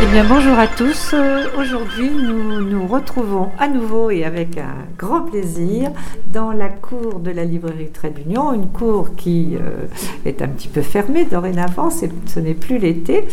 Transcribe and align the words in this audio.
Eh 0.00 0.06
bien, 0.06 0.22
bonjour 0.22 0.56
à 0.56 0.68
tous. 0.68 1.10
Euh, 1.12 1.48
Aujourd'hui, 1.58 2.08
nous 2.08 2.60
nous 2.60 2.86
retrouvons 2.86 3.50
à 3.58 3.66
nouveau 3.66 4.12
et 4.12 4.24
avec 4.24 4.56
un 4.56 4.86
grand 4.96 5.22
plaisir 5.22 5.90
dans 6.32 6.52
la 6.52 6.68
cour 6.68 7.18
de 7.18 7.32
la 7.32 7.44
librairie 7.44 7.90
Trait 7.90 8.10
d'Union, 8.10 8.52
une 8.52 8.68
cour 8.68 9.16
qui 9.16 9.56
euh, 9.56 9.86
est 10.24 10.40
un 10.40 10.46
petit 10.46 10.68
peu 10.68 10.82
fermée 10.82 11.24
dorénavant, 11.24 11.90
ce 11.90 12.38
n'est 12.38 12.54
plus 12.54 12.78
l'été. 12.78 13.26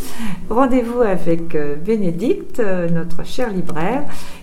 Rendez-vous 0.49 1.01
avec 1.01 1.53
euh, 1.53 1.75
Bénédicte, 1.75 2.59
notre 2.91 3.23
cher 3.23 3.51
libraire, 3.51 4.01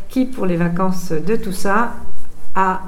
qui, 0.09 0.25
pour 0.25 0.47
les 0.47 0.57
vacances 0.57 1.11
de 1.11 1.37
ça, 1.51 1.95
a 2.55 2.83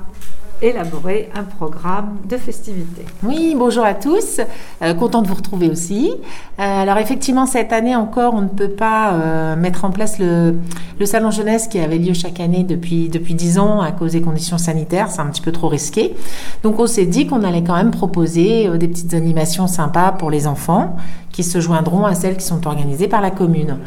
élaboré 0.64 1.28
un 1.34 1.44
programme 1.44 2.16
de 2.28 2.36
festivités. 2.38 3.04
Oui, 3.22 3.54
bonjour 3.56 3.84
à 3.84 3.92
tous. 3.94 4.40
Euh, 4.82 4.94
content 4.94 5.20
de 5.20 5.28
vous 5.28 5.34
retrouver 5.34 5.68
aussi. 5.68 6.10
Euh, 6.58 6.62
alors 6.62 6.96
effectivement, 6.96 7.44
cette 7.44 7.72
année 7.72 7.94
encore, 7.94 8.34
on 8.34 8.40
ne 8.40 8.48
peut 8.48 8.70
pas 8.70 9.12
euh, 9.12 9.56
mettre 9.56 9.84
en 9.84 9.90
place 9.90 10.18
le, 10.18 10.56
le 10.98 11.06
salon 11.06 11.30
jeunesse 11.30 11.68
qui 11.68 11.78
avait 11.78 11.98
lieu 11.98 12.14
chaque 12.14 12.40
année 12.40 12.64
depuis 12.64 13.10
depuis 13.10 13.34
dix 13.34 13.58
ans 13.58 13.82
à 13.82 13.92
cause 13.92 14.12
des 14.12 14.22
conditions 14.22 14.56
sanitaires. 14.56 15.10
C'est 15.10 15.20
un 15.20 15.26
petit 15.26 15.42
peu 15.42 15.52
trop 15.52 15.68
risqué. 15.68 16.14
Donc 16.62 16.80
on 16.80 16.86
s'est 16.86 17.06
dit 17.06 17.26
qu'on 17.26 17.44
allait 17.44 17.62
quand 17.62 17.76
même 17.76 17.90
proposer 17.90 18.70
des 18.78 18.88
petites 18.88 19.12
animations 19.12 19.66
sympas 19.66 20.12
pour 20.12 20.30
les 20.30 20.46
enfants 20.46 20.96
qui 21.30 21.42
se 21.42 21.60
joindront 21.60 22.06
à 22.06 22.14
celles 22.14 22.36
qui 22.38 22.46
sont 22.46 22.66
organisées 22.66 23.08
par 23.08 23.20
la 23.20 23.30
commune. 23.30 23.78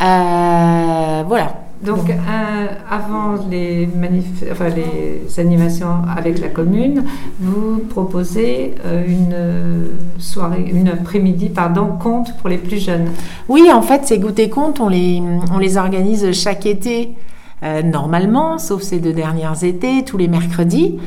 Voilà. 0.00 1.67
Donc, 1.84 2.10
un- 2.10 2.66
avant 2.90 3.36
les, 3.48 3.86
manif- 3.86 4.50
enfin, 4.50 4.68
les 4.68 5.38
animations 5.40 6.02
avec 6.16 6.40
la 6.40 6.48
commune, 6.48 7.04
vous 7.40 7.78
proposez 7.88 8.74
euh, 8.84 9.04
une 9.06 9.32
euh, 9.32 9.84
soirée, 10.18 10.68
une 10.72 10.88
après-midi, 10.88 11.50
pardon, 11.50 11.86
conte 12.00 12.36
pour 12.38 12.48
les 12.48 12.58
plus 12.58 12.78
jeunes. 12.84 13.06
Oui, 13.48 13.70
en 13.72 13.82
fait, 13.82 14.06
ces 14.06 14.18
goûters 14.18 14.50
comptes, 14.50 14.80
on 14.80 14.88
les, 14.88 15.22
on 15.52 15.58
les 15.58 15.76
organise 15.76 16.32
chaque 16.32 16.66
été. 16.66 17.14
euh, 17.62 17.82
normalement, 17.82 18.58
sauf 18.58 18.82
ces 18.82 18.98
deux 19.00 19.12
dernières 19.12 19.62
étés, 19.64 20.04
tous 20.04 20.16
les 20.18 20.28
mercredis. 20.28 20.98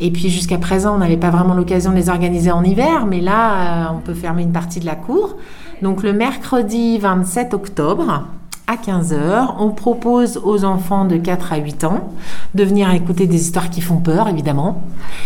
Et 0.00 0.10
puis 0.10 0.28
jusqu'à 0.30 0.56
présent, 0.58 0.94
on 0.94 0.98
n'avait 0.98 1.16
pas 1.16 1.30
vraiment 1.30 1.54
l'occasion 1.54 1.90
de 1.90 1.96
les 1.96 2.08
organiser 2.08 2.50
en 2.50 2.62
hiver, 2.64 3.04
mais 3.06 3.20
là, 3.20 3.88
euh, 3.90 3.94
on 3.96 4.00
peut 4.00 4.14
fermer 4.14 4.42
une 4.42 4.52
partie 4.52 4.80
de 4.80 4.86
la 4.86 4.94
cour. 4.94 5.36
Donc 5.82 6.02
le 6.02 6.12
mercredi 6.12 6.98
27 6.98 7.52
octobre, 7.54 8.24
à 8.68 8.76
15h, 8.76 9.54
on 9.58 9.70
propose 9.70 10.38
aux 10.44 10.64
enfants 10.64 11.06
de 11.06 11.16
4 11.16 11.54
à 11.54 11.56
8 11.56 11.84
ans 11.84 12.10
de 12.54 12.64
venir 12.64 12.90
écouter 12.92 13.26
des 13.26 13.40
histoires 13.40 13.70
qui 13.70 13.80
font 13.80 13.96
peur, 13.96 14.28
évidemment. 14.28 14.82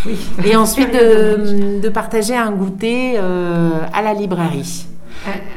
Oui. 0.06 0.16
Et 0.44 0.54
ensuite 0.54 0.92
de, 0.92 1.80
de 1.82 1.88
partager 1.88 2.36
un 2.36 2.52
goûter 2.52 3.14
euh, 3.16 3.80
à 3.92 4.00
la 4.00 4.14
librairie. 4.14 4.86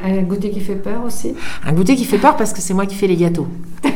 Un, 0.04 0.18
un 0.18 0.22
goûter 0.22 0.50
qui 0.50 0.60
fait 0.60 0.74
peur 0.74 1.04
aussi? 1.06 1.34
Un 1.64 1.72
goûter 1.72 1.94
qui 1.94 2.04
fait 2.04 2.18
peur 2.18 2.36
parce 2.36 2.52
que 2.52 2.60
c'est 2.60 2.74
moi 2.74 2.86
qui 2.86 2.96
fais 2.96 3.06
les 3.06 3.16
gâteaux. 3.16 3.46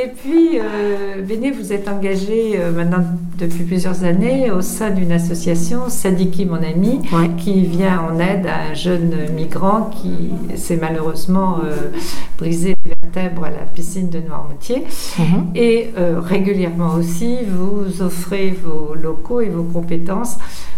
Et 0.00 0.08
puis, 0.16 0.60
euh, 0.60 1.22
Béné, 1.22 1.50
vous 1.50 1.72
êtes 1.72 1.88
engagé 1.88 2.52
euh, 2.56 2.70
maintenant 2.70 3.02
depuis 3.36 3.64
plusieurs 3.64 4.04
années 4.04 4.48
au 4.48 4.60
sein 4.60 4.90
d'une 4.90 5.10
association, 5.10 5.88
Sadiki 5.88 6.44
Mon 6.44 6.62
Ami, 6.62 7.00
Ouais. 7.12 7.30
qui 7.36 7.62
vient 7.62 8.02
en 8.08 8.20
aide 8.20 8.46
à 8.46 8.70
un 8.70 8.74
jeune 8.74 9.12
migrant 9.34 9.90
qui 9.90 10.30
s'est 10.56 10.78
malheureusement 10.80 11.58
euh, 11.64 11.90
brisé 12.38 12.76
les 12.84 12.92
vertèbres 13.02 13.44
à 13.46 13.50
la 13.50 13.64
piscine 13.74 14.08
de 14.08 14.20
Noirmoutier. 14.20 14.84
Mhm. 15.18 15.46
Et 15.56 15.90
euh, 15.98 16.20
régulièrement 16.20 16.94
aussi, 16.94 17.38
vous 17.48 18.00
offrez 18.00 18.56
vos 18.64 18.94
locaux 18.94 19.40
et 19.40 19.48
vos 19.48 19.64
compétences 19.64 20.36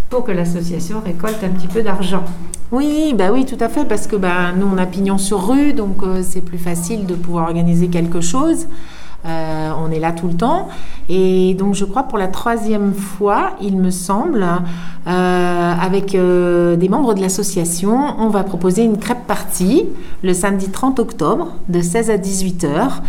pour 0.09 0.25
que 0.25 0.33
l'association 0.33 1.03
récolte 1.05 1.45
un 1.45 1.51
petit 1.51 1.69
peu 1.69 1.83
d'argent. 1.83 2.25
Oui, 2.73 3.15
bah 3.19 3.31
oui, 3.33 3.45
tout 3.45 3.59
à 3.61 3.69
fait, 3.69 3.85
parce 3.85 4.07
que 4.07 4.17
bah, 4.17 4.53
nous, 4.57 4.67
on 4.67 4.79
a 4.79 4.87
pignon 4.87 5.19
sur 5.19 5.47
rue, 5.49 5.73
donc 5.75 6.03
euh, 6.05 6.23
c'est 6.23 6.41
plus 6.41 6.59
facile 6.59 7.05
de 7.05 7.15
pouvoir 7.15 7.45
organiser 7.49 7.89
quelque 7.89 8.21
chose. 8.21 8.67
Euh, 9.27 9.71
on 9.79 9.91
est 9.91 9.99
là 9.99 10.13
tout 10.13 10.29
le 10.29 10.35
temps. 10.35 10.69
Et 11.11 11.55
donc, 11.55 11.75
je 11.75 11.85
crois 11.85 12.05
pour 12.05 12.17
la 12.17 12.29
troisième 12.29 12.95
fois, 12.95 13.51
il 13.61 13.77
me 13.77 13.91
semble, 13.91 14.47
euh, 15.07 15.73
avec 15.81 16.15
euh, 16.15 16.77
des 16.77 16.89
membres 16.89 17.15
de 17.15 17.21
l'association, 17.21 17.99
on 18.19 18.29
va 18.29 18.45
proposer 18.45 18.83
une 18.85 18.97
crêpe 18.99 19.27
partie 19.27 19.85
le 20.23 20.33
samedi 20.33 20.71
30 20.71 20.99
octobre 21.01 21.49
de 21.69 21.81
16 21.83 22.11
à 22.11 22.17
18 22.19 22.65
heures. 22.65 23.03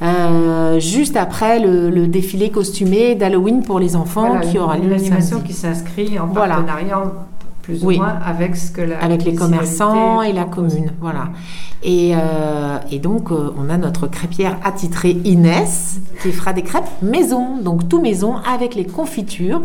euh, 0.00 0.78
juste 0.78 1.16
après 1.16 1.58
le, 1.58 1.90
le 1.90 2.06
défilé 2.06 2.50
costumé 2.50 3.14
d'Halloween 3.16 3.62
pour 3.62 3.78
les 3.80 3.96
enfants 3.96 4.28
Voilà, 4.28 4.46
qui 4.46 4.58
aura 4.58 4.76
lieu 4.78 4.84
une 4.86 4.92
animation 4.92 5.40
qui 5.40 5.52
s'inscrit 5.52 6.18
en 6.20 6.26
Voilà. 6.28 6.54
partenariat 6.56 7.02
plus 7.68 7.84
ou 7.84 7.88
Oui. 7.88 7.98
moins 7.98 8.18
avec 8.24 8.56
ce 8.56 8.70
que 8.72 8.80
la 8.80 8.98
avec 8.98 9.24
les 9.24 9.34
commerçants 9.34 10.22
et 10.22 10.32
la 10.32 10.44
commune. 10.44 10.92
Voilà. 11.02 11.28
Et, 11.82 12.12
euh, 12.14 12.78
et 12.90 12.98
donc, 12.98 13.30
euh, 13.30 13.50
on 13.58 13.68
a 13.68 13.76
notre 13.76 14.06
crêpière 14.06 14.56
attitrée 14.64 15.16
Inès 15.24 16.00
qui 16.22 16.32
fera 16.32 16.52
des 16.54 16.62
crêpes 16.62 16.88
maison, 17.02 17.58
donc 17.58 17.86
tout 17.88 18.00
maison 18.00 18.36
avec 18.50 18.74
les 18.74 18.84
confitures 18.86 19.60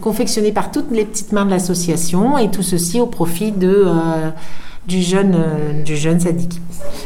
confectionnées 0.00 0.50
par 0.52 0.70
toutes 0.70 0.90
les 0.90 1.04
petites 1.04 1.32
mains 1.32 1.44
de 1.44 1.50
l'association 1.50 2.38
et 2.38 2.50
tout 2.50 2.62
ceci 2.62 3.00
au 3.00 3.06
profit 3.06 3.52
de, 3.52 3.84
euh, 3.86 4.30
du, 4.86 5.00
jeune, 5.00 5.34
euh, 5.36 5.82
du 5.82 5.96
jeune 5.96 6.18
sadique. 6.18 6.60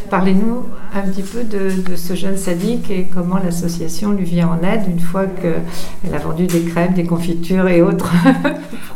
Parlez-nous 0.09 0.63
un 0.95 1.03
petit 1.03 1.23
peu 1.23 1.45
de, 1.45 1.95
ce 1.95 2.15
jeune 2.15 2.39
sadique 2.39 2.91
et 2.91 3.07
comment 3.13 3.37
l'association 3.37 4.13
lui 4.13 4.25
vient 4.25 4.49
en 4.49 4.67
aide 4.67 4.83
une 4.89 5.01
fois 5.01 5.25
qu'elle 5.27 6.15
a 6.15 6.19
vendu 6.19 6.47
des 6.47 6.63
crêpes, 6.63 6.95
des 6.95 7.05
confitures 7.05 7.69
et 7.69 7.83
autres. 7.83 8.13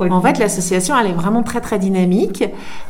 En 0.01 0.23
fait, 0.23 0.39
l'association, 0.39 0.95
elle 0.99 1.09
est 1.09 1.15
vraiment 1.15 1.43
très 1.43 1.61
très 1.61 1.79
dynamique 1.79 2.43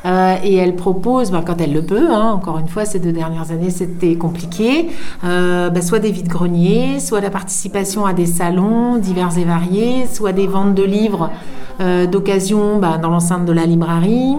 euh, 0.05 0.37
et 0.45 0.55
elle 0.55 0.77
propose, 0.77 1.33
ben, 1.33 1.43
quand 1.45 1.61
elle 1.61 1.73
le 1.73 1.83
peut, 1.83 2.09
hein, 2.09 2.31
encore 2.31 2.61
une 2.61 2.69
fois, 2.69 2.85
ces 2.85 3.01
deux 3.01 3.11
dernières 3.11 3.51
années, 3.51 3.71
c'était 3.71 4.15
compliqué, 4.15 4.91
euh, 5.25 5.71
ben, 5.71 5.83
soit 5.83 5.99
des 5.99 6.13
vides-greniers, 6.13 7.01
soit 7.01 7.21
la 7.21 7.31
participation 7.31 8.07
à 8.07 8.13
des 8.13 8.27
salons 8.27 8.97
divers 8.99 9.37
et 9.39 9.45
variés, 9.45 10.07
soit 10.07 10.31
des 10.31 10.47
ventes 10.47 10.77
de 10.77 10.85
livres 10.85 11.33
d'occasion 12.13 12.79
ben, 12.79 12.99
dans 12.99 13.09
l'enceinte 13.09 13.45
de 13.45 13.53
la 13.53 13.67
librairie. 13.67 14.37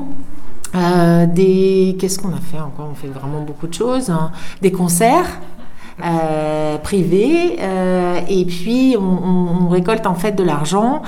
Euh, 0.75 1.25
des 1.25 1.97
qu'est-ce 1.99 2.17
qu'on 2.19 2.29
a 2.33 2.39
fait 2.39 2.59
encore? 2.59 2.87
On 2.91 2.95
fait 2.95 3.07
vraiment 3.07 3.41
beaucoup 3.41 3.67
de 3.67 3.73
choses. 3.73 4.09
hein. 4.09 4.31
Des 4.61 4.71
concerts 4.71 5.39
euh, 6.03 6.77
privés 6.77 7.57
euh, 7.59 8.19
et 8.27 8.45
puis 8.45 8.95
on, 8.97 9.03
on- 9.03 9.65
on 9.65 9.69
récolte 9.69 10.07
en 10.07 10.15
fait 10.15 10.31
de 10.31 10.43
l'argent 10.43 11.01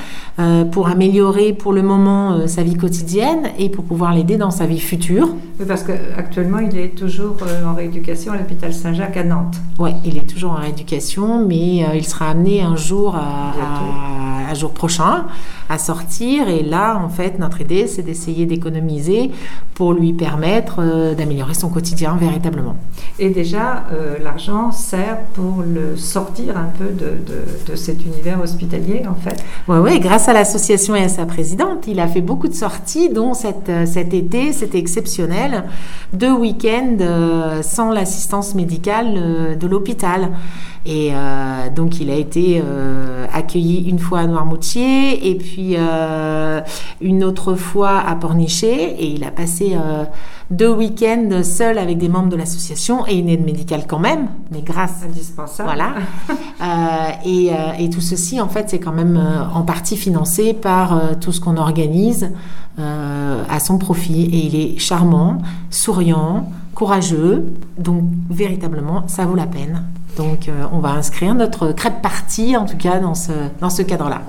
pour 0.72 0.88
améliorer 0.88 1.54
pour 1.54 1.74
le 1.74 1.82
moment 1.84 2.48
sa 2.48 2.64
vie 2.64 2.76
quotidienne 2.76 3.50
et 3.58 3.70
pour 3.70 3.84
pouvoir 3.86 4.14
l'aider 4.14 4.38
dans 4.38 4.52
sa 4.52 4.66
vie 4.66 4.80
future. 4.80 5.30
Oui, 5.60 5.66
parce 5.68 5.84
qu'actuellement, 5.84 6.58
il 6.60 6.76
est 6.78 6.90
toujours 6.96 7.38
en 7.66 7.74
rééducation 7.76 8.34
à 8.34 8.38
l'hôpital 8.38 8.74
Saint-Jacques 8.74 9.18
à 9.18 9.24
Nantes. 9.24 9.56
Ouais, 9.80 9.94
il 10.04 10.18
est 10.18 10.28
toujours 10.28 10.52
en 10.54 10.56
rééducation, 10.56 11.46
mais 11.48 11.86
il 11.96 12.04
sera 12.06 12.30
amené 12.30 12.62
un 12.64 12.76
jour 12.76 13.16
à, 13.16 13.20
à- 13.20 14.52
un 14.52 14.54
jour 14.56 14.72
prochain 14.72 15.26
à 15.74 15.78
sortir. 15.78 16.48
Et 16.50 16.64
là, 16.64 17.02
en 17.04 17.10
fait, 17.10 17.40
notre 17.40 17.60
idée, 17.62 17.88
c'est 17.88 18.04
d'essayer 18.04 18.46
d'économiser 18.46 19.32
pour 19.74 19.94
lui 19.94 20.14
permettre 20.14 20.76
euh, 20.80 21.16
d'améliorer 21.16 21.56
son 21.56 21.70
quotidien 21.70 22.16
véritablement. 22.20 22.76
Et 23.20 23.30
déjà, 23.30 23.86
euh, 23.92 24.18
l'argent 24.24 24.72
sert 24.72 25.18
pour 25.34 25.64
le 25.66 25.98
sortir 25.98 26.58
un 26.58 26.70
peu 26.78 26.86
de, 26.86 27.12
de- 27.30 27.72
de 27.72 27.76
cet 27.76 28.06
univers 28.06 28.40
hospitalier, 28.42 29.04
en 29.10 29.16
fait. 29.16 29.44
Ouais, 29.68 29.80
ouais, 29.80 30.00
grâce 30.00 30.30
à 30.30 30.34
l'association 30.34 30.96
et 30.96 31.04
à 31.04 31.10
sa 31.10 31.26
présidente, 31.26 31.86
il 31.88 32.00
a 32.00 32.08
fait 32.08 32.22
beaucoup 32.22 32.48
de 32.48 32.54
sorties, 32.54 33.10
dont 33.10 33.34
cet, 33.34 33.70
euh, 33.70 33.86
cet 33.86 34.14
été, 34.14 34.54
c'était 34.54 34.78
exceptionnel, 34.80 35.64
deux 36.14 36.32
week-ends 36.34 36.98
euh, 37.02 37.62
sans 37.64 37.92
l'assistance 37.92 38.54
médicale 38.56 39.58
de 39.60 39.68
l'hôpital. 39.68 40.30
Et 40.86 41.12
donc, 41.78 42.02
il 42.02 42.10
a 42.12 42.16
été 42.16 42.62
accueilli 43.32 43.90
une 43.90 44.00
fois 44.00 44.20
à 44.20 44.28
Noirmoutier 44.28 45.30
et 45.30 45.36
puis 45.36 45.63
euh, 45.78 46.62
une 47.02 47.24
autre 47.24 47.56
fois 47.56 48.00
à 48.00 48.16
Pornichet. 48.16 48.96
Et 49.00 49.08
il 49.08 49.24
a 49.24 49.32
passé 49.32 49.74
euh, 49.76 50.04
deux 50.52 50.70
week-ends 50.70 51.42
seul 51.44 51.78
avec 51.78 51.98
des 51.98 52.10
membres 52.10 52.30
de 52.30 52.36
l'association 52.36 53.08
et 53.08 53.16
une 53.16 53.30
aide 53.30 53.46
médicale 53.46 53.86
quand 53.88 54.00
même, 54.00 54.28
mais 54.52 54.62
grâce 54.62 55.04
Indispensable. 55.04 55.70
voilà. 55.70 55.94
Euh, 56.64 57.10
et, 57.26 57.52
et 57.80 57.90
tout 57.90 58.00
ceci, 58.00 58.40
en 58.40 58.48
fait, 58.48 58.70
c'est 58.70 58.80
quand 58.80 58.94
même 58.94 59.22
en 59.54 59.64
partie 59.64 59.98
financé 59.98 60.54
par 60.54 60.98
tout 61.20 61.34
ce 61.34 61.42
qu'on 61.42 61.58
organise 61.58 62.32
à 62.78 63.60
son 63.60 63.78
profit. 63.78 64.24
Et 64.24 64.46
il 64.46 64.56
est 64.56 64.80
charmant, 64.80 65.40
souriant, 65.70 66.50
courageux. 66.74 67.54
Donc, 67.78 68.04
véritablement, 68.30 69.04
ça 69.08 69.26
vaut 69.26 69.36
la 69.36 69.46
peine. 69.46 69.84
Donc, 70.18 70.48
euh, 70.48 70.64
on 70.72 70.78
va 70.80 70.90
inscrire 70.92 71.34
notre 71.34 71.72
crêpe 71.72 72.02
partie, 72.04 72.56
en 72.56 72.66
tout 72.66 72.78
cas, 72.78 73.00
dans 73.00 73.16
ce, 73.16 73.32
dans 73.60 73.70
ce 73.72 73.82
cadre-là. 73.82 74.22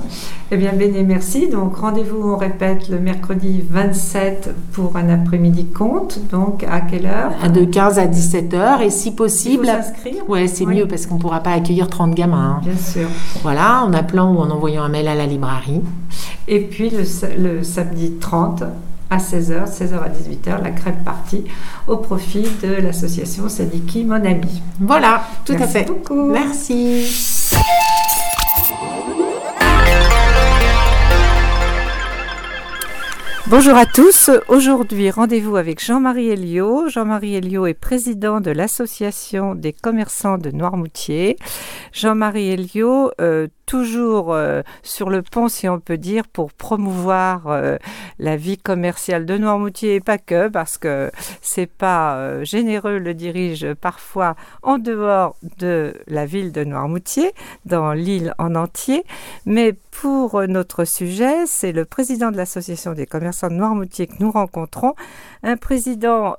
Eh 0.50 0.56
bien, 0.56 0.72
Béné, 0.72 1.02
merci. 1.02 1.48
Donc, 1.48 1.76
rendez-vous, 1.76 2.22
on 2.32 2.36
répète, 2.36 2.88
le 2.88 2.98
mercredi 2.98 3.62
27 3.68 4.54
pour 4.72 4.96
un 4.96 5.08
après-midi 5.10 5.66
compte. 5.66 6.20
Donc, 6.30 6.64
à 6.64 6.80
quelle 6.80 7.04
heure? 7.06 7.32
De 7.52 7.64
15 7.64 7.98
à 7.98 8.06
17 8.06 8.54
heures. 8.54 8.80
Et 8.80 8.88
si 8.90 9.10
possible. 9.14 9.66
s'inscrire? 9.66 10.28
Ouais, 10.28 10.46
c'est 10.48 10.64
Oui. 10.64 10.76
mieux 10.76 10.88
parce 10.88 11.04
qu'on 11.06 11.16
ne 11.16 11.20
pourra 11.20 11.40
pas 11.40 11.52
accueillir 11.52 11.88
30 11.88 12.14
gamins. 12.14 12.58
hein. 12.58 12.60
Bien 12.64 12.76
sûr. 12.76 13.08
Voilà, 13.42 13.84
en 13.84 13.92
appelant 13.92 14.32
ou 14.32 14.38
en 14.38 14.50
envoyant 14.50 14.84
un 14.84 14.88
mail 14.88 15.08
à 15.08 15.14
la 15.14 15.26
librairie. 15.26 15.82
Et 16.48 16.60
puis, 16.60 16.90
le 16.90 17.62
samedi 17.62 18.12
30, 18.20 18.62
à 19.10 19.18
16h, 19.18 19.66
16h 19.66 19.98
à 20.02 20.08
18h, 20.08 20.62
la 20.62 20.70
crêpe 20.70 21.04
partie 21.04 21.44
au 21.86 21.96
profit 21.98 22.46
de 22.62 22.82
l'association 22.82 23.48
Sadiki 23.48 24.04
Mon 24.04 24.24
Ami. 24.24 24.62
Voilà, 24.80 25.24
tout 25.44 25.52
Merci 25.52 25.64
à 25.64 25.80
fait. 25.80 25.86
beaucoup. 25.88 26.30
Merci. 26.30 27.54
Bonjour 33.46 33.76
à 33.76 33.84
tous. 33.84 34.30
Aujourd'hui, 34.48 35.10
rendez-vous 35.10 35.56
avec 35.56 35.84
Jean-Marie 35.84 36.30
Elio. 36.30 36.88
Jean-Marie 36.88 37.36
Elio 37.36 37.66
est 37.66 37.74
président 37.74 38.40
de 38.40 38.50
l'association 38.50 39.54
des 39.54 39.74
commerçants 39.74 40.38
de 40.38 40.50
Noirmoutier. 40.50 41.36
Jean-Marie 41.92 42.48
Elio, 42.48 43.12
euh, 43.20 43.46
toujours 43.66 44.32
euh, 44.32 44.62
sur 44.82 45.10
le 45.10 45.22
pont, 45.22 45.48
si 45.48 45.68
on 45.68 45.80
peut 45.80 45.98
dire, 45.98 46.26
pour 46.28 46.52
promouvoir 46.52 47.48
euh, 47.48 47.76
la 48.18 48.36
vie 48.36 48.58
commerciale 48.58 49.26
de 49.26 49.38
Noirmoutier 49.38 49.96
et 49.96 50.00
pas 50.00 50.18
que, 50.18 50.48
parce 50.48 50.78
que 50.78 51.10
c'est 51.40 51.66
pas 51.66 52.16
euh, 52.16 52.44
généreux 52.44 52.98
le 52.98 53.14
dirige 53.14 53.72
parfois 53.74 54.36
en 54.62 54.78
dehors 54.78 55.36
de 55.58 55.94
la 56.06 56.26
ville 56.26 56.52
de 56.52 56.64
Noirmoutier, 56.64 57.32
dans 57.64 57.92
l'île 57.92 58.34
en 58.38 58.54
entier. 58.54 59.04
Mais 59.46 59.74
pour 59.90 60.42
notre 60.48 60.84
sujet, 60.84 61.46
c'est 61.46 61.72
le 61.72 61.84
président 61.84 62.32
de 62.32 62.36
l'association 62.36 62.94
des 62.94 63.06
commerçants 63.06 63.48
de 63.48 63.54
Noirmoutier 63.54 64.08
que 64.08 64.14
nous 64.18 64.30
rencontrons, 64.30 64.94
un 65.44 65.56
président 65.56 66.34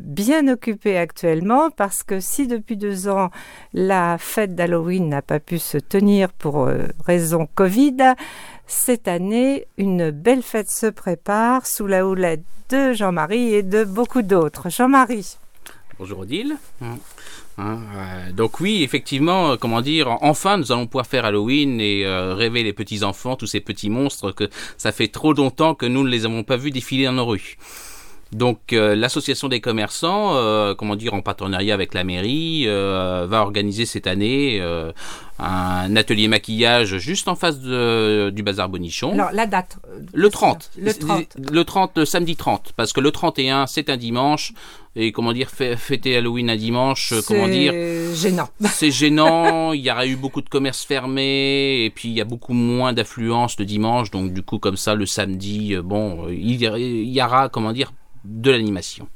bien 0.00 0.48
occupé 0.48 0.98
actuellement 0.98 1.70
parce 1.70 2.02
que 2.02 2.18
si 2.18 2.48
depuis 2.48 2.76
deux 2.76 3.08
ans 3.08 3.30
la 3.72 4.18
fête 4.18 4.56
d'Halloween 4.56 5.08
n'a 5.08 5.22
pas 5.22 5.38
pu 5.38 5.58
se 5.58 5.78
tenir 5.78 6.32
pour 6.32 6.57
euh, 6.66 6.88
raison 7.04 7.48
Covid, 7.54 8.14
cette 8.66 9.08
année 9.08 9.66
une 9.76 10.10
belle 10.10 10.42
fête 10.42 10.70
se 10.70 10.86
prépare 10.86 11.66
sous 11.66 11.86
la 11.86 12.06
houlette 12.06 12.44
de 12.70 12.92
Jean-Marie 12.92 13.54
et 13.54 13.62
de 13.62 13.84
beaucoup 13.84 14.22
d'autres. 14.22 14.70
Jean-Marie. 14.70 15.36
Bonjour 15.98 16.20
Odile. 16.20 16.56
Hein, 16.82 16.98
hein, 17.58 17.80
euh, 17.96 18.32
donc 18.32 18.60
oui, 18.60 18.82
effectivement, 18.82 19.52
euh, 19.52 19.56
comment 19.56 19.80
dire, 19.80 20.08
enfin 20.20 20.58
nous 20.58 20.70
allons 20.72 20.86
pouvoir 20.86 21.06
faire 21.06 21.24
Halloween 21.24 21.80
et 21.80 22.06
rêver 22.06 22.62
les 22.62 22.72
petits 22.72 23.04
enfants, 23.04 23.36
tous 23.36 23.46
ces 23.46 23.60
petits 23.60 23.90
monstres 23.90 24.32
que 24.32 24.48
ça 24.76 24.92
fait 24.92 25.08
trop 25.08 25.32
longtemps 25.32 25.74
que 25.74 25.86
nous 25.86 26.04
ne 26.04 26.08
les 26.08 26.24
avons 26.24 26.44
pas 26.44 26.56
vus 26.56 26.70
défiler 26.70 27.04
dans 27.04 27.12
nos 27.12 27.26
rues. 27.26 27.56
Donc 28.32 28.72
euh, 28.74 28.94
l'association 28.94 29.48
des 29.48 29.60
commerçants, 29.60 30.34
euh, 30.34 30.74
comment 30.74 30.96
dire, 30.96 31.14
en 31.14 31.22
partenariat 31.22 31.72
avec 31.72 31.94
la 31.94 32.04
mairie, 32.04 32.64
euh, 32.66 33.26
va 33.28 33.40
organiser 33.40 33.86
cette 33.86 34.06
année 34.06 34.58
euh, 34.60 34.92
un 35.38 35.96
atelier 35.96 36.28
maquillage 36.28 36.98
juste 36.98 37.28
en 37.28 37.36
face 37.36 37.60
de- 37.60 38.30
du 38.34 38.42
bazar 38.42 38.68
Bonichon. 38.68 39.12
Alors 39.14 39.30
la 39.32 39.46
date. 39.46 39.78
euh, 39.88 40.00
Le 40.12 40.28
30. 40.28 40.70
Le 40.76 40.92
30. 40.92 41.36
Le 41.50 41.64
30, 41.64 41.92
le 41.96 42.04
samedi 42.04 42.36
30. 42.36 42.72
Parce 42.76 42.92
que 42.92 43.00
le 43.00 43.10
31, 43.12 43.66
c'est 43.66 43.88
un 43.88 43.96
dimanche. 43.96 44.52
Et 44.96 45.12
comment 45.12 45.32
dire, 45.32 45.48
fê- 45.48 45.76
fêter 45.76 46.16
Halloween 46.16 46.50
un 46.50 46.56
dimanche, 46.56 47.12
euh, 47.12 47.20
comment 47.26 47.46
dire, 47.46 47.72
C'est 47.72 48.14
gênant. 48.30 48.48
c'est 48.64 48.90
gênant. 48.90 49.72
Il 49.72 49.80
y 49.80 49.90
aura 49.90 50.06
eu 50.06 50.16
beaucoup 50.16 50.42
de 50.42 50.48
commerces 50.48 50.84
fermés. 50.84 51.84
Et 51.84 51.90
puis, 51.94 52.08
il 52.08 52.14
y 52.14 52.20
a 52.20 52.24
beaucoup 52.24 52.52
moins 52.52 52.92
d'affluence 52.92 53.58
le 53.60 53.64
dimanche. 53.64 54.10
Donc, 54.10 54.32
du 54.34 54.42
coup, 54.42 54.58
comme 54.58 54.76
ça, 54.76 54.94
le 54.96 55.06
samedi, 55.06 55.76
bon, 55.82 56.26
il 56.30 56.60
y 56.60 57.22
aura, 57.22 57.48
comment 57.48 57.72
dire, 57.72 57.92
de 58.28 58.50
l'animation. 58.50 59.08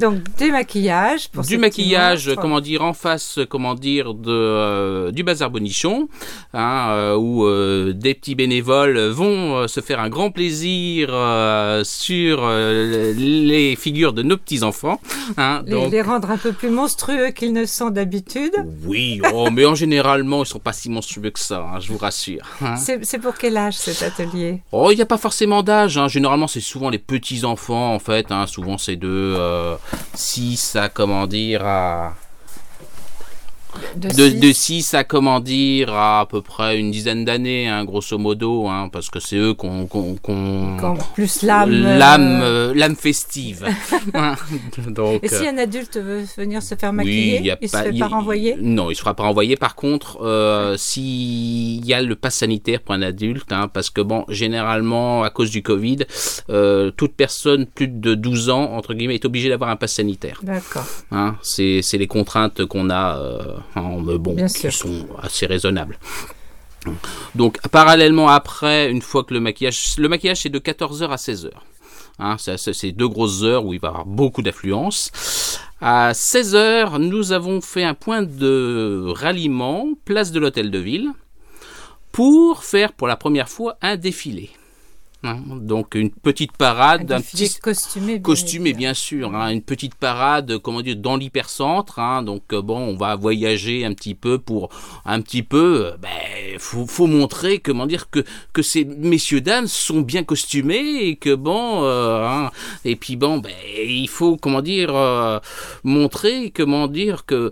Donc 0.00 0.18
du 0.38 0.52
maquillage 0.52 1.28
pour 1.30 1.42
du 1.44 1.58
maquillage, 1.58 2.30
comment 2.40 2.60
dire, 2.60 2.82
en 2.82 2.92
face, 2.92 3.38
comment 3.48 3.74
dire, 3.74 4.14
de, 4.14 4.30
euh, 4.30 5.10
du 5.10 5.22
bazar 5.24 5.50
Bonichon, 5.50 6.08
hein, 6.54 6.88
euh, 6.90 7.16
où 7.16 7.44
euh, 7.46 7.92
des 7.92 8.14
petits 8.14 8.34
bénévoles 8.34 8.98
vont 9.08 9.66
se 9.66 9.80
faire 9.80 10.00
un 10.00 10.08
grand 10.08 10.30
plaisir 10.30 11.08
sur 11.84 12.48
les 12.48 13.76
figures 13.76 14.12
de 14.12 14.22
nos 14.22 14.36
petits 14.36 14.62
enfants. 14.62 15.00
Hein, 15.36 15.62
Les, 15.66 15.72
donc, 15.72 15.92
les 15.92 16.02
rendre 16.02 16.30
un 16.30 16.36
peu 16.38 16.52
plus 16.52 16.70
monstrueux 16.70 17.30
qu'ils 17.30 17.52
ne 17.52 17.64
sont 17.64 17.90
d'habitude. 17.90 18.52
oui, 18.86 19.20
oh, 19.32 19.48
mais 19.50 19.64
en 19.64 19.74
généralement, 19.74 20.42
ils 20.44 20.46
sont 20.46 20.58
pas 20.58 20.72
si 20.72 20.90
monstrueux 20.90 21.30
que 21.30 21.40
ça, 21.40 21.58
hein, 21.74 21.80
je 21.80 21.92
vous 21.92 21.98
rassure. 21.98 22.42
hein. 22.60 22.76
C'est 22.76 23.18
pour 23.18 23.34
quel 23.36 23.56
âge 23.56 23.74
cet 23.74 24.02
atelier? 24.02 24.62
Oh, 24.72 24.88
il 24.90 24.96
n'y 24.96 25.02
a 25.02 25.06
pas 25.06 25.18
forcément 25.18 25.62
d'âge. 25.62 25.98
Généralement, 26.08 26.46
c'est 26.46 26.60
souvent 26.60 26.90
les 26.90 26.98
petits 26.98 27.44
enfants, 27.44 27.94
en 27.94 27.98
fait. 27.98 28.26
Souvent, 28.46 28.78
c'est 28.78 28.96
de 28.96 29.71
6 30.14 30.76
à 30.76 30.88
comment 30.88 31.26
dire 31.26 31.64
à 31.66 32.14
de, 33.96 34.08
six 34.10 34.34
de 34.40 34.52
6 34.52 34.94
à 34.94 35.04
comment 35.04 35.40
dire 35.40 35.92
à 35.92 36.20
à 36.20 36.26
peu 36.26 36.42
près 36.42 36.78
une 36.78 36.90
dizaine 36.90 37.24
d'années, 37.24 37.68
hein, 37.68 37.84
grosso 37.84 38.16
modo, 38.18 38.68
hein, 38.68 38.88
parce 38.92 39.10
que 39.10 39.18
c'est 39.20 39.36
eux 39.36 39.54
qu'on 39.54 39.86
qu'on 39.86 40.14
qu'on- 40.16 40.96
plus 41.14 41.42
l'âme. 41.42 41.72
euh, 41.72 41.98
l'âme 41.98 42.40
euh, 42.42 42.72
l'âme 42.74 42.96
festive. 42.96 43.66
Hein. 44.14 44.34
Donc 44.88 45.22
Et 45.24 45.28
si 45.28 45.46
euh, 45.46 45.50
un 45.52 45.58
adulte 45.58 45.96
veut 45.96 46.24
venir 46.36 46.62
se 46.62 46.74
faire 46.74 46.92
maquiller, 46.92 47.38
il 47.38 47.46
y 47.46 47.50
a 47.50 47.58
il 47.60 47.68
se 47.68 47.72
pas- 47.72 47.82
fait 47.84 47.98
pas 47.98 48.08
renvoyer 48.08 48.56
Non, 48.60 48.90
il 48.90 48.94
se 48.94 49.00
fera 49.00 49.14
pas 49.14 49.22
renvoyer. 49.24 49.56
Par 49.56 49.74
contre, 49.74 50.18
euh, 50.22 50.76
s'il 50.76 51.84
y 51.86 51.94
a 51.94 52.02
le 52.02 52.14
pass 52.16 52.36
sanitaire 52.36 52.80
pour 52.80 52.94
un 52.94 53.02
adulte, 53.02 53.52
hein, 53.52 53.68
parce 53.72 53.90
que 53.90 54.00
bon, 54.00 54.24
généralement, 54.28 55.22
à 55.22 55.30
cause 55.30 55.50
du 55.50 55.62
Covid, 55.62 55.98
euh, 56.50 56.90
toute 56.90 57.14
personne 57.14 57.66
plus 57.66 57.88
de 57.88 58.14
12 58.14 58.50
ans, 58.50 58.72
entre 58.74 58.94
guillemets, 58.94 59.14
est 59.14 59.24
obligée 59.24 59.48
d'avoir 59.48 59.70
un 59.70 59.76
pass 59.76 59.92
sanitaire. 59.94 60.40
D'accord. 60.42 60.86
C'est 61.42 61.80
c'est 61.82 61.98
les 61.98 62.06
contraintes 62.06 62.64
qu'on 62.66 62.90
a, 62.90 63.18
euh, 63.18 63.56
hein, 63.76 63.96
mais 64.04 64.18
bon, 64.18 64.34
Bien 64.34 64.46
qui 64.46 64.60
sûr. 64.60 64.72
sont 64.72 65.06
assez 65.20 65.46
raisonnables. 65.46 65.98
Donc, 67.34 67.60
parallèlement 67.70 68.28
après, 68.28 68.90
une 68.90 69.02
fois 69.02 69.22
que 69.24 69.34
le 69.34 69.40
maquillage, 69.40 69.96
le 69.98 70.08
maquillage 70.08 70.42
c'est 70.42 70.48
de 70.48 70.58
14h 70.58 71.08
à 71.10 71.16
16h. 71.16 71.50
Hein, 72.18 72.36
c'est 72.38 72.92
deux 72.92 73.08
grosses 73.08 73.42
heures 73.42 73.64
où 73.64 73.72
il 73.72 73.80
va 73.80 73.88
y 73.88 73.90
avoir 73.90 74.06
beaucoup 74.06 74.42
d'affluence. 74.42 75.10
À 75.80 76.12
16h, 76.12 76.98
nous 76.98 77.32
avons 77.32 77.60
fait 77.60 77.84
un 77.84 77.94
point 77.94 78.22
de 78.22 79.04
ralliement, 79.16 79.88
place 80.04 80.30
de 80.30 80.38
l'hôtel 80.38 80.70
de 80.70 80.78
ville, 80.78 81.10
pour 82.12 82.64
faire 82.64 82.92
pour 82.92 83.08
la 83.08 83.16
première 83.16 83.48
fois 83.48 83.76
un 83.80 83.96
défilé. 83.96 84.50
Hein, 85.24 85.38
donc 85.60 85.94
une 85.94 86.10
petite 86.10 86.56
parade, 86.56 87.12
Un 87.12 87.20
petit, 87.20 87.48
costumé. 87.60 88.14
bien 88.14 88.22
Costumé, 88.22 88.72
bien 88.72 88.92
sûr, 88.92 89.34
hein, 89.36 89.50
une 89.52 89.62
petite 89.62 89.94
parade, 89.94 90.58
comment 90.58 90.82
dire, 90.82 90.96
dans 90.96 91.16
l'hypercentre. 91.16 92.00
Hein, 92.00 92.22
donc 92.24 92.52
euh, 92.52 92.60
bon, 92.60 92.78
on 92.78 92.96
va 92.96 93.14
voyager 93.14 93.84
un 93.84 93.94
petit 93.94 94.16
peu 94.16 94.38
pour 94.38 94.70
un 95.04 95.20
petit 95.20 95.44
peu. 95.44 95.92
euh, 95.92 95.96
Ben, 95.98 96.08
faut, 96.58 96.86
faut 96.86 97.06
montrer, 97.06 97.58
comment 97.58 97.86
dire, 97.86 98.10
que 98.10 98.24
que 98.52 98.62
ces 98.62 98.84
messieurs 98.84 99.40
dames 99.40 99.66
sont 99.66 100.00
bien 100.00 100.24
costumés 100.24 101.06
et 101.06 101.16
que 101.16 101.34
bon, 101.34 101.84
euh, 101.84 102.26
hein, 102.26 102.50
et 102.84 102.96
puis 102.96 103.16
bon, 103.16 103.38
ben, 103.38 103.52
il 103.86 104.08
faut 104.08 104.36
comment 104.36 104.62
dire 104.62 104.94
euh, 104.94 105.38
montrer, 105.84 106.52
comment 106.54 106.86
dire 106.88 107.24
que 107.26 107.50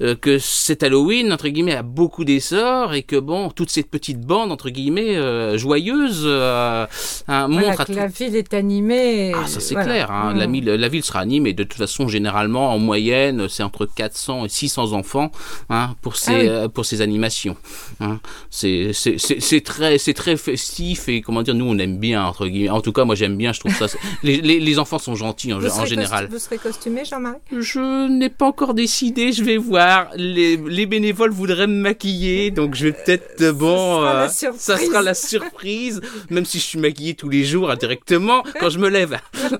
euh, 0.00 0.14
que 0.14 0.38
cet 0.38 0.82
Halloween 0.82 1.32
entre 1.32 1.48
guillemets 1.48 1.74
a 1.74 1.82
beaucoup 1.82 2.24
d'essor 2.24 2.94
et 2.94 3.02
que 3.02 3.16
bon, 3.16 3.50
toute 3.50 3.70
cette 3.70 3.90
petite 3.90 4.20
bande 4.20 4.52
entre 4.52 4.70
guillemets 4.70 5.16
euh, 5.16 5.58
joyeuse 5.58 6.22
euh, 6.24 6.86
hein, 7.28 7.48
Voilà, 7.48 7.68
montre 7.68 7.80
à 7.80 7.84
que 7.84 7.92
tout- 7.92 7.98
la 7.98 8.06
ville 8.06 8.36
est 8.36 8.54
animée. 8.54 9.32
ah, 9.34 9.46
ça 9.46 9.60
c'est 9.60 9.74
voilà. 9.74 9.90
clair. 9.90 10.10
hein. 10.10 10.34
Mm. 10.34 10.38
La, 10.38 10.46
ville, 10.46 10.64
la 10.66 10.88
ville 10.88 11.02
sera 11.04 11.20
animée. 11.20 11.52
De 11.52 11.64
toute 11.64 11.78
façon, 11.78 12.08
généralement, 12.08 12.72
en 12.72 12.78
moyenne, 12.78 13.48
c'est 13.48 13.62
entre 13.62 13.86
400 13.86 14.44
et 14.44 14.48
600 14.48 14.92
enfants 14.92 15.30
hein, 15.70 15.94
pour 16.02 16.16
ces 16.16 16.30
Ah 16.32 16.38
oui. 16.40 16.48
euh, 16.48 16.68
pour 16.68 16.84
ces 16.84 17.00
animations. 17.00 17.56
hein. 18.00 18.20
C'est 18.50 18.92
c'est- 18.92 19.18
c'est- 19.18 19.40
c'est 19.40 19.60
très 19.60 19.98
c'est 19.98 20.14
très 20.14 20.36
festif 20.36 21.08
et 21.08 21.20
comment 21.20 21.42
dire, 21.42 21.54
nous 21.54 21.66
on 21.66 21.78
aime 21.78 21.98
bien 21.98 22.24
entre 22.24 22.46
guillemets. 22.46 22.70
En 22.70 22.80
tout 22.80 22.92
cas, 22.92 23.04
moi 23.04 23.14
j'aime 23.14 23.36
bien. 23.36 23.52
Je 23.52 23.60
trouve 23.60 23.74
ça. 23.74 23.86
les, 24.22 24.40
les, 24.40 24.60
les 24.60 24.78
enfants 24.78 24.98
sont 24.98 25.14
gentils 25.14 25.52
en, 25.52 25.60
général. 25.86 26.28
Vous 26.30 26.38
serez 26.38 26.58
costumé, 26.58 27.04
Jean-Marie? 27.04 27.38
Je 27.52 28.08
n'ai 28.08 28.28
pas 28.28 28.46
encore 28.46 28.74
décidé, 28.74 29.32
je 29.32 29.42
vais 29.44 29.56
voir. 29.56 30.08
Les, 30.16 30.56
les 30.56 30.86
bénévoles 30.86 31.30
voudraient 31.30 31.66
me 31.66 31.80
maquiller, 31.80 32.50
donc 32.50 32.74
je 32.74 32.86
vais 32.86 32.92
peut-être, 32.92 33.40
euh, 33.42 33.52
bon, 33.52 34.00
sera 34.00 34.14
euh, 34.24 34.28
ça 34.28 34.52
surprise. 34.58 34.86
sera 34.88 35.02
la 35.02 35.14
surprise, 35.14 36.00
même 36.30 36.44
si 36.44 36.58
je 36.58 36.64
suis 36.64 36.78
maquillé 36.78 37.14
tous 37.14 37.28
les 37.28 37.44
jours 37.44 37.70
indirectement 37.70 38.42
quand 38.60 38.70
je 38.70 38.78
me 38.78 38.88
lève. 38.88 39.18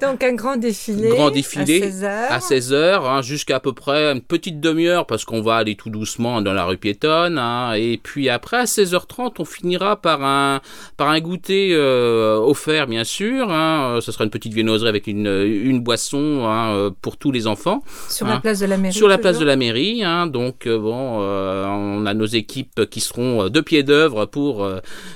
Donc 0.00 0.22
un 0.22 0.34
grand 0.34 0.56
défilé. 0.56 1.10
Grand 1.10 1.30
défilé 1.30 1.82
À 1.82 1.88
16h. 1.88 2.06
À 2.28 2.38
16h, 2.38 3.06
hein, 3.06 3.22
jusqu'à 3.22 3.56
à 3.56 3.60
peu 3.60 3.72
près 3.72 4.12
une 4.12 4.20
petite 4.20 4.60
demi-heure, 4.60 5.06
parce 5.06 5.24
qu'on 5.24 5.40
va 5.42 5.56
aller 5.56 5.74
tout 5.74 5.90
doucement 5.90 6.40
dans 6.42 6.52
la 6.52 6.64
rue 6.64 6.76
piétonne. 6.78 7.38
hein, 7.38 7.72
et 7.74 7.98
puis 8.02 8.28
après, 8.28 8.58
à 8.58 8.64
16h30, 8.64 9.34
on 9.38 9.44
finira 9.44 9.96
par 9.96 10.22
un, 10.22 10.60
par 10.96 11.08
un 11.08 11.20
goûter 11.20 11.70
euh, 11.72 12.36
offert, 12.38 12.86
bien 12.86 13.04
sûr. 13.04 13.50
Hein, 13.50 13.96
euh, 13.96 14.00
ce 14.00 14.12
sera 14.12 14.24
une 14.24 14.30
petite 14.30 14.52
viennoiserie 14.52 14.88
avec 14.88 15.06
une, 15.06 15.26
une 15.26 15.80
boisson 15.80 16.44
hein, 16.46 16.72
euh, 16.74 16.90
pour 17.02 17.16
tous 17.16 17.32
les 17.32 17.46
enfants. 17.46 17.82
Sur 18.08 18.26
hein. 18.26 18.34
la 18.34 18.40
place 18.40 18.60
de 18.60 18.66
la 18.66 18.76
mairie. 18.76 18.94
Sur 18.94 19.08
la 19.08 19.18
place 19.18 19.38
de 19.38 19.44
la 19.44 19.56
mairie, 19.56 20.02
hein, 20.04 20.26
donc 20.26 20.66
euh, 20.66 20.78
bon, 20.78 21.18
euh, 21.22 21.64
on 21.66 22.06
a 22.06 22.14
nos 22.14 22.26
équipes 22.26 22.86
qui 22.90 23.00
seront 23.00 23.48
de 23.48 23.60
pied 23.60 23.82
d'œuvre 23.82 24.26
pour 24.26 24.68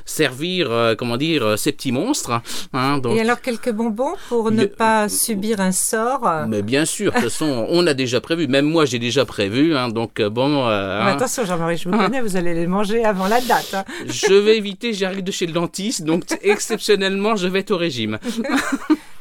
servir, 0.04 0.70
euh, 0.70 0.94
comment 0.94 1.16
dire, 1.16 1.58
ces 1.58 1.72
petits 1.72 1.92
monstres. 1.92 2.40
Hein, 2.72 2.98
donc, 2.98 3.16
Et 3.16 3.20
alors, 3.20 3.40
quelques 3.64 3.76
bonbons 3.76 4.14
pour 4.28 4.50
ne 4.50 4.64
pas 4.66 5.08
subir 5.08 5.60
un 5.60 5.72
sort 5.72 6.28
Mais 6.48 6.62
bien 6.62 6.84
sûr, 6.84 7.10
de 7.12 7.16
toute 7.16 7.24
façon, 7.30 7.66
on 7.70 7.86
a 7.86 7.94
déjà 7.94 8.20
prévu. 8.20 8.46
Même 8.46 8.66
moi, 8.66 8.84
j'ai 8.84 8.98
déjà 8.98 9.24
prévu. 9.24 9.76
hein, 9.76 9.88
donc, 9.88 10.20
euh, 10.20 10.28
bon, 10.30 10.66
euh, 10.66 11.00
hein, 11.00 11.06
attention, 11.06 11.44
Jean-Marie, 11.44 11.76
je 11.78 11.88
vous 11.88 11.96
connais, 11.96 12.20
vous 12.20 12.36
allez 12.36 12.54
les 12.54 12.66
manger 12.66 13.04
avant 13.04 13.26
la 13.28 13.40
date. 13.40 13.74
hein. 13.74 13.84
je 14.06 14.34
vais 14.34 14.56
éviter, 14.58 14.92
j'arrive 14.92 15.24
de 15.24 15.32
chez 15.32 15.46
le 15.46 15.52
dentiste. 15.52 16.04
Donc, 16.04 16.24
exceptionnellement, 16.42 17.36
je 17.36 17.48
vais 17.48 17.60
être 17.60 17.70
au 17.70 17.76
régime. 17.78 18.18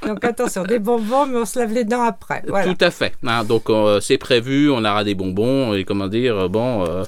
Donc 0.05 0.25
attention, 0.25 0.63
des 0.63 0.79
bonbons, 0.79 1.25
mais 1.27 1.38
on 1.38 1.45
se 1.45 1.57
lave 1.57 1.71
les 1.71 1.85
dents 1.85 2.01
après. 2.03 2.43
Voilà. 2.45 2.73
Tout 2.73 2.83
à 2.83 2.91
fait. 2.91 3.13
hein, 3.25 3.45
donc, 3.45 3.69
euh, 3.69 4.01
c'est 4.01 4.17
prévu. 4.17 4.69
On 4.69 4.79
aura 4.83 5.05
des 5.05 5.15
bonbons. 5.15 5.73
Et 5.73 5.85
comment 5.85 6.07
dire, 6.09 6.38
euh, 6.38 6.47
bon, 6.50 6.83
euh, 6.85 7.03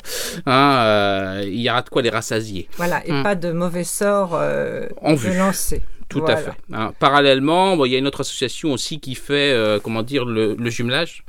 hein, 0.45 0.75
euh, 0.77 1.43
il 1.45 1.59
y 1.59 1.69
aura 1.69 1.81
de 1.81 1.89
quoi 1.89 2.01
les 2.01 2.09
rassasier. 2.09 2.69
Voilà, 2.77 3.05
et 3.05 3.11
Hum. 3.11 3.21
pas 3.21 3.35
de 3.35 3.51
mauvais 3.51 3.83
sorts 3.83 4.31
euh, 4.39 4.87
En 5.01 5.11
de 5.11 5.17
vue. 5.17 5.37
lancer. 5.37 5.81
Tout 6.09 6.19
Voilà. 6.19 6.35
à 6.35 6.37
fait. 6.37 6.51
hein. 6.73 6.93
Parallèlement, 6.99 7.75
bon, 7.77 7.85
il 7.85 7.91
y 7.91 7.95
a 7.95 7.97
une 7.97 8.07
autre 8.07 8.21
association 8.21 8.71
aussi 8.73 8.99
qui 8.99 9.15
fait, 9.15 9.51
euh, 9.53 9.79
comment 9.81 10.03
dire, 10.03 10.25
le, 10.25 10.55
le 10.57 10.69
jumelage. 10.69 11.23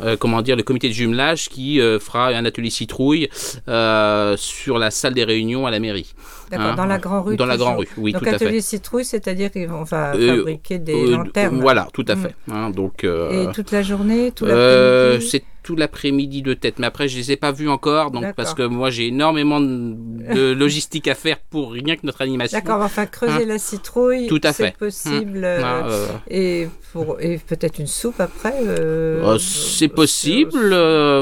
Euh, 0.00 0.16
comment 0.16 0.40
dire, 0.40 0.56
le 0.56 0.62
comité 0.62 0.88
de 0.88 0.94
jumelage 0.94 1.50
qui 1.50 1.78
euh, 1.78 1.98
fera 2.00 2.28
un 2.28 2.44
atelier 2.46 2.70
citrouille 2.70 3.28
euh, 3.68 4.36
sur 4.38 4.78
la 4.78 4.90
salle 4.90 5.12
des 5.12 5.22
réunions 5.22 5.66
à 5.66 5.70
la 5.70 5.80
mairie. 5.80 6.14
D'accord, 6.50 6.68
Hein, 6.68 6.74
dans 6.76 6.86
la 6.86 6.98
Grand 6.98 7.22
Rue. 7.22 7.36
Dans 7.36 7.44
la. 7.46 7.58
Grand 7.58 7.76
Rue, 7.76 7.86
oui, 7.98 8.12
Donc 8.12 8.22
tout 8.22 8.28
à 8.28 8.30
fait. 8.38 8.46
atelier 8.46 8.62
citrouille, 8.62 9.04
c'est-à-dire 9.04 9.52
qu'on 9.52 9.82
va 9.84 10.14
Euh, 10.14 10.36
fabriquer 10.38 10.78
des 10.78 11.06
lanternes. 11.08 11.60
Voilà, 11.60 11.88
tout 11.92 12.06
à 12.08 12.14
Mm. 12.16 12.22
fait. 12.22 12.34
hein, 12.50 12.70
donc, 12.70 13.04
Et 13.04 13.46
toute 13.54 13.70
la 13.70 13.82
journée, 13.82 14.32
tout 14.32 14.46
l'après-midi 14.46 15.26
tout 15.62 15.76
l'après-midi 15.76 16.42
de 16.42 16.54
tête, 16.54 16.78
mais 16.78 16.86
après 16.86 17.08
je 17.08 17.16
les 17.16 17.32
ai 17.32 17.36
pas 17.36 17.52
vus 17.52 17.68
encore, 17.68 18.10
donc 18.10 18.24
parce 18.34 18.54
que 18.54 18.62
moi 18.62 18.90
j'ai 18.90 19.08
énormément 19.08 19.60
de, 19.60 20.52
logistique 20.62 21.08
à 21.08 21.14
faire 21.14 21.38
pour 21.38 21.72
rien 21.72 21.96
que 21.96 22.00
notre 22.04 22.22
animation. 22.22 22.58
D'accord, 22.58 22.80
enfin 22.82 23.06
creuser 23.06 23.44
la 23.44 23.58
citrouille, 23.58 24.24
Hein. 24.24 24.28
Tout 24.28 24.40
à 24.42 24.52
fait. 24.52 24.74
possible. 24.76 25.44
Ah, 25.44 25.86
euh, 25.86 25.90
euh, 25.90 26.06
et 26.30 26.68
pour 26.92 27.20
et 27.20 27.38
peut-être 27.38 27.78
une 27.78 27.86
soupe 27.86 28.20
après. 28.20 28.54
euh, 28.66 29.22
Euh, 29.24 29.38
c'est 29.38 29.88
possible. 29.88 30.58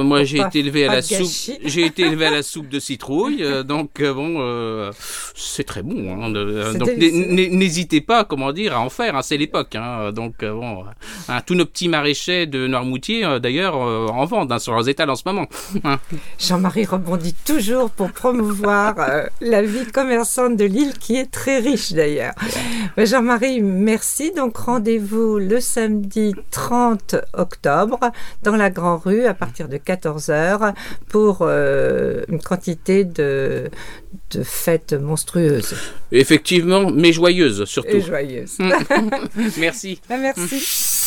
moi, 0.04 0.24
j'ai 0.24 0.38
été 0.38 0.60
élevé 0.60 0.86
à 0.86 0.92
la 0.94 1.02
soupe. 1.02 1.56
J'ai 1.64 1.84
été 1.84 2.02
élevé 2.02 2.26
à 2.26 2.30
la 2.30 2.42
soupe 2.42 2.68
de 2.68 2.78
citrouille, 2.88 3.44
donc 3.64 4.02
bon, 4.02 4.90
c'est 5.34 5.64
très 5.64 5.82
bon. 5.82 6.22
hein, 6.22 6.30
de- 6.30 6.76
donc 6.78 6.88
n'hésitez 6.96 8.00
pas, 8.00 8.24
comment 8.24 8.52
dire, 8.52 8.74
à 8.74 8.80
en 8.80 8.88
faire. 8.90 9.16
hein, 9.16 9.22
c'est 9.22 9.36
l'époque. 9.36 9.74
hein, 9.74 10.12
donc 10.12 10.34
bon, 10.44 10.84
hein, 11.28 11.40
tous 11.46 11.54
nos 11.54 11.64
petits 11.66 11.88
maraîchers 11.88 12.46
de 12.46 12.66
Noirmoutier, 12.66 13.26
d'ailleurs, 13.40 13.76
en 13.76 14.26
hein, 14.38 14.58
sur 14.58 14.72
leurs 14.74 14.88
étals 14.88 15.10
en 15.10 15.16
ce 15.16 15.22
moment. 15.26 15.46
Hein. 15.84 15.98
Jean-Marie 16.38 16.84
rebondit 16.84 17.34
toujours 17.46 17.90
pour 17.90 18.12
promouvoir 18.12 18.94
euh, 18.98 19.24
la 19.40 19.62
vie 19.62 19.86
commerçante 19.86 20.56
de 20.56 20.64
l'île 20.64 20.92
qui 20.98 21.16
est 21.16 21.30
très 21.30 21.58
riche 21.58 21.92
d'ailleurs. 21.92 22.34
Jean-Marie, 22.98 23.62
merci. 23.62 24.32
Donc 24.36 24.56
rendez-vous 24.58 25.38
le 25.38 25.58
samedi 25.60 26.34
30 26.50 27.16
octobre 27.32 27.98
dans 28.42 28.56
la 28.56 28.68
Grand 28.70 28.98
Rue 28.98 29.24
à 29.24 29.32
partir 29.34 29.68
de 29.68 29.78
14h 29.78 30.74
pour 31.08 31.38
euh, 31.42 32.22
une 32.28 32.40
quantité 32.42 33.04
de, 33.04 33.70
de 34.32 34.42
fêtes 34.42 34.92
monstrueuses 34.92 35.74
Effectivement, 36.12 36.90
mais 36.90 37.12
joyeuse 37.12 37.64
surtout. 37.64 37.88
et 37.96 38.00
joyeuses. 38.00 38.58
Merci. 39.58 40.00
Ben, 40.08 40.20
merci. 40.20 41.06